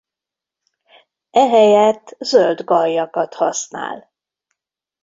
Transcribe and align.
Ehelyett 1.29 2.15
zöld 2.19 2.61
gallyakat 2.63 3.33
használ. 3.33 4.11